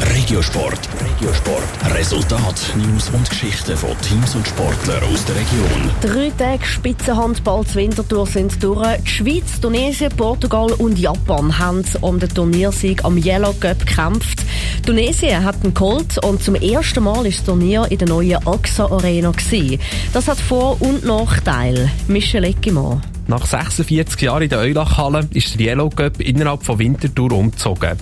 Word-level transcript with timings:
Regiosport. 0.00 0.78
Regiosport. 1.00 1.64
Resultat, 1.92 2.72
News 2.76 3.10
und 3.10 3.28
Geschichten 3.28 3.76
von 3.76 3.90
Teams 4.00 4.36
und 4.36 4.46
Sportlern 4.46 5.02
aus 5.12 5.24
der 5.24 5.34
Region. 5.34 5.90
Drei 6.00 6.30
Tage 6.38 6.64
Spitzenhandball 6.64 7.66
zur 7.66 7.82
Wintertour 7.82 8.26
sind 8.26 8.62
durch. 8.62 8.86
Die 8.98 9.08
Schweiz, 9.08 9.60
Tunesien, 9.60 10.12
Portugal 10.16 10.70
und 10.78 11.00
Japan 11.00 11.58
haben 11.58 11.84
um 12.00 12.20
den 12.20 12.28
Turniersieg 12.28 13.04
am 13.04 13.16
Yellow 13.16 13.52
Cup 13.54 13.84
gekämpft. 13.84 14.44
Tunesien 14.86 15.44
hat 15.44 15.56
einen 15.64 15.74
geholt 15.74 16.24
und 16.24 16.44
zum 16.44 16.54
ersten 16.54 17.02
Mal 17.02 17.26
ist 17.26 17.38
das 17.38 17.46
Turnier 17.46 17.86
in 17.90 17.98
der 17.98 18.08
neuen 18.08 18.46
AXA 18.46 18.84
Arena 18.84 19.32
gewesen. 19.32 19.80
Das 20.12 20.28
hat 20.28 20.38
Vor- 20.38 20.80
und 20.80 21.04
Nachteile. 21.04 21.90
Michel 22.06 22.44
Eckimann. 22.44 23.02
Nach 23.26 23.44
46 23.44 24.20
Jahren 24.22 24.42
in 24.44 24.48
der 24.48 24.60
Eulachhalle 24.60 25.28
ist 25.34 25.58
der 25.58 25.66
Yellow 25.66 25.90
Cup 25.90 26.20
innerhalb 26.20 26.62
von 26.62 26.78
Winterthur 26.78 27.32
umgezogen. 27.32 27.98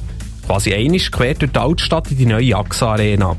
Quasi 0.47 0.73
einisch 0.73 1.11
quer 1.11 1.35
durch 1.35 1.51
die 1.51 1.59
Altstadt 1.59 2.09
in 2.13 2.19
die 2.19 2.27
neue 2.27 2.57
AXA 2.57 2.93
Arena. 2.93 3.37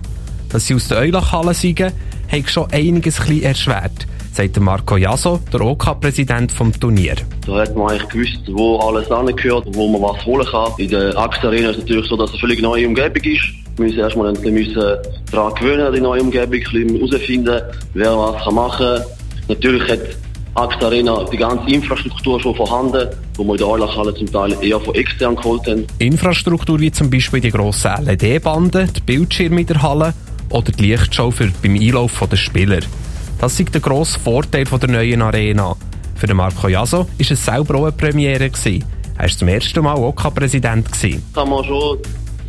Dass 0.49 0.67
sie 0.67 0.75
aus 0.75 0.89
der 0.89 0.97
Eulachhalle 0.97 1.53
siegen, 1.53 1.93
hat 2.29 2.49
schon 2.49 2.69
einiges 2.73 3.21
ein 3.21 3.43
erschwert, 3.43 4.05
sagt 4.33 4.59
Marco 4.59 4.97
Jasso, 4.97 5.39
der 5.53 5.61
OK-Präsident 5.61 6.51
vom 6.51 6.77
Turnier. 6.77 7.15
Da 7.45 7.59
hat 7.59 7.73
man 7.77 7.91
eigentlich 7.91 8.09
gewusst, 8.09 8.41
wo 8.47 8.77
alles 8.79 9.09
angehört, 9.09 9.67
wo 9.71 9.87
man 9.87 10.01
was 10.01 10.25
holen 10.25 10.45
kann. 10.45 10.73
In 10.79 10.89
der 10.89 11.17
AXA 11.17 11.47
Arena 11.47 11.69
ist 11.69 11.77
es 11.77 11.83
natürlich 11.83 12.09
so, 12.09 12.17
dass 12.17 12.29
es 12.29 12.33
eine 12.33 12.41
völlig 12.41 12.61
neue 12.61 12.85
Umgebung 12.85 13.23
ist. 13.23 13.43
Wir 13.77 13.85
müssen 13.85 13.99
erstmal 13.99 14.27
ein 14.27 14.41
bisschen 14.41 14.97
daran 15.31 15.53
gewöhnen, 15.55 15.93
die 15.93 16.01
neue 16.01 16.21
Umgebung, 16.21 16.59
ein 16.73 16.95
herausfinden, 16.95 17.61
wer 17.93 18.17
was 18.17 18.53
machen 18.53 18.85
kann. 18.85 19.05
Natürlich 19.47 19.89
hat 19.89 19.99
AXA 20.57 20.87
Arena 20.87 21.23
die 21.31 21.37
ganze 21.37 21.69
Infrastruktur 21.69 22.39
schon 22.39 22.55
vorhanden, 22.55 23.09
wo 23.35 23.43
wir 23.43 23.51
in 23.51 23.57
der 23.59 23.67
Eulachhalle 23.67 24.15
zum 24.15 24.31
Teil 24.31 24.57
eher 24.61 24.79
von 24.79 24.95
extern 24.95 25.35
geholt 25.35 25.67
haben. 25.67 25.85
Infrastruktur 25.99 26.79
wie 26.79 26.91
zum 26.91 27.11
Beispiel 27.11 27.41
die 27.41 27.51
grossen 27.51 27.91
LED-Banden, 28.03 28.91
die 28.91 29.01
Bildschirme 29.01 29.61
in 29.61 29.67
der 29.67 29.83
Halle 29.83 30.15
oder 30.49 30.71
die 30.71 30.89
Lichtshow 30.89 31.29
für 31.29 31.51
beim 31.61 31.75
Einlauf 31.75 32.23
der 32.27 32.37
Spieler. 32.37 32.79
Das 33.39 33.59
ist 33.59 33.71
der 33.71 33.81
grosse 33.81 34.19
Vorteil 34.19 34.63
der 34.63 34.89
neuen 34.89 35.21
Arena. 35.21 35.75
Für 36.15 36.25
den 36.25 36.37
Marco 36.37 36.67
Jasso 36.67 36.97
war 36.97 37.07
es 37.19 37.45
selber 37.45 37.75
auch 37.75 37.83
eine 37.83 37.91
Premiere. 37.91 38.49
Gewesen. 38.49 38.83
Er 39.15 39.23
war 39.25 39.29
zum 39.29 39.47
ersten 39.49 39.83
Mal 39.83 39.95
OK-Präsident. 39.95 40.87
Ich 41.03 41.19
habe 41.35 41.49
mir 41.49 41.63
schon 41.63 41.99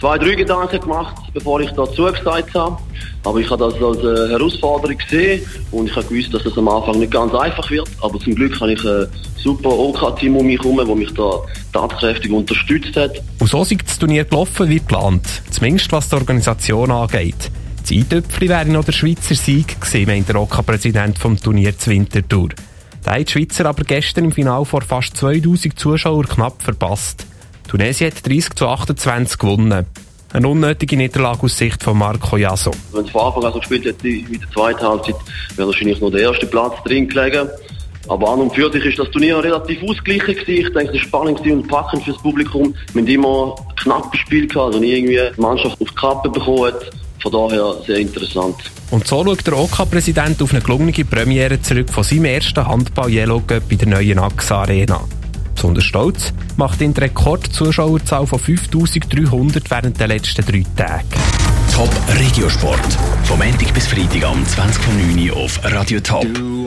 zwei, 0.00 0.18
drei 0.18 0.34
Gedanken 0.34 0.80
gemacht, 0.80 1.16
bevor 1.32 1.60
ich 1.60 1.70
dazu 1.70 2.04
gesagt 2.04 2.54
habe. 2.54 2.78
Aber 3.24 3.38
ich 3.40 3.50
habe 3.50 3.70
das 3.70 3.82
als 3.82 3.98
äh, 3.98 4.30
Herausforderung 4.30 4.96
gesehen 4.96 5.42
und 5.72 5.88
ich 5.88 5.96
habe 5.96 6.06
gewusst, 6.06 6.32
dass 6.32 6.44
das 6.44 6.56
am 6.56 6.68
Anfang 6.68 6.98
nicht 6.98 7.12
ganz 7.12 7.34
einfach 7.34 7.68
wird. 7.70 7.88
Aber 8.00 8.18
zum 8.20 8.34
Glück 8.34 8.60
habe 8.60 8.72
ich 8.72 8.84
ein 8.84 9.06
super 9.36 9.70
OK-Team 9.70 10.36
um 10.36 10.46
mich 10.46 10.60
herum, 10.60 10.78
das 10.78 10.88
mich 10.88 11.14
da 11.14 11.40
tatkräftig 11.72 12.30
unterstützt 12.30 12.96
hat. 12.96 13.20
Und 13.38 13.48
so 13.48 13.62
ist 13.62 13.76
das 13.84 13.98
Turnier 13.98 14.24
gelaufen 14.24 14.68
wie 14.68 14.78
geplant. 14.78 15.26
Zumindest 15.50 15.90
was 15.92 16.08
die 16.08 16.16
Organisation 16.16 16.90
angeht. 16.90 17.50
Das 17.82 17.92
Eintöpfchen 17.92 18.48
wäre 18.48 18.68
noch 18.68 18.84
der 18.84 18.92
Schweizer 18.92 19.34
Sieg 19.34 19.80
gewesen, 19.80 20.06
meint 20.06 20.28
der 20.28 20.40
OK-Präsident 20.40 21.18
vom 21.18 21.40
Turnier 21.40 21.76
zur 21.78 21.94
Winterthur. 21.94 22.50
Da 23.02 23.14
haben 23.14 23.24
die 23.24 23.32
Schweizer 23.32 23.66
aber 23.66 23.84
gestern 23.84 24.24
im 24.24 24.32
Finale 24.32 24.64
vor 24.64 24.82
fast 24.82 25.16
2000 25.16 25.78
Zuschauern 25.78 26.28
knapp 26.28 26.62
verpasst. 26.62 27.27
Tunesien 27.68 28.10
hat 28.10 28.26
30 28.26 28.54
zu 28.54 28.66
28 28.66 29.38
gewonnen. 29.38 29.86
Eine 30.32 30.48
unnötige 30.48 30.96
Niederlage 30.96 31.42
aus 31.42 31.56
Sicht 31.56 31.82
von 31.82 31.98
Marco 31.98 32.36
Jasso. 32.36 32.70
Wenn 32.92 33.04
es 33.04 33.10
von 33.10 33.26
Anfang 33.26 33.44
an 33.44 33.52
so 33.52 33.58
gespielt 33.60 33.84
hätte 33.84 34.04
wie 34.04 34.20
in 34.20 34.40
der 34.40 34.50
zweiten 34.50 34.80
Halbzeit, 34.80 35.14
wäre 35.56 35.68
wahrscheinlich 35.68 36.00
noch 36.00 36.10
der 36.10 36.20
erste 36.20 36.46
Platz 36.46 36.82
drin 36.84 37.08
gelegen. 37.08 37.48
Aber 38.08 38.32
an 38.32 38.40
und 38.40 38.54
für 38.54 38.72
sich 38.72 38.84
ist 38.86 38.98
das 38.98 39.10
Turnier 39.10 39.42
relativ 39.42 39.82
ausgeglichen 39.82 40.34
gewesen. 40.34 40.66
Ich 40.66 40.72
denke, 40.72 40.96
es 40.96 41.12
war 41.12 41.22
spannend 41.22 41.40
und 41.40 41.68
packend 41.68 42.04
fürs 42.04 42.16
Publikum. 42.18 42.74
Wir 42.94 43.02
haben 43.02 43.08
immer 43.08 43.54
knapp 43.82 44.10
gespielt, 44.12 44.56
also 44.56 44.78
nie 44.78 44.92
irgendwie 44.92 45.20
die 45.36 45.40
Mannschaft 45.40 45.78
auf 45.80 45.88
die 45.88 45.94
Kappe 45.94 46.30
bekommen 46.30 46.72
hat. 46.72 46.90
Von 47.22 47.32
daher 47.32 47.74
sehr 47.86 47.98
interessant. 47.98 48.56
Und 48.90 49.06
so 49.06 49.24
schaut 49.24 49.46
der 49.46 49.58
OK-Präsident 49.58 50.40
auf 50.40 50.52
eine 50.52 50.62
gelungene 50.62 51.04
Premiere 51.04 51.60
zurück 51.60 51.90
von 51.90 52.04
seinem 52.04 52.26
ersten 52.26 52.66
Handball-Yellow 52.66 53.40
Cup 53.46 53.70
in 53.70 53.78
der 53.78 53.88
neuen 53.88 54.18
AXA 54.18 54.62
Arena. 54.62 55.00
Besonders 55.58 55.86
stolz 55.86 56.32
macht 56.56 56.80
ihn 56.80 56.94
die 56.94 57.00
Rekordzuschauerzahl 57.00 58.28
von 58.28 58.38
5300 58.38 59.68
während 59.68 59.98
der 59.98 60.06
letzten 60.06 60.46
drei 60.46 60.62
Tage. 60.76 61.02
Top 61.74 61.90
Regiosport. 62.16 62.92
Vom 63.24 63.40
Montag 63.40 63.74
bis 63.74 63.88
Freitag 63.88 64.22
am 64.22 64.44
20.09. 64.44 65.32
auf 65.32 65.58
Radio 65.64 65.98
Top. 65.98 66.28